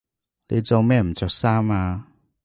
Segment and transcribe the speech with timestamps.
[0.47, 2.03] 你做咩唔着衫呀？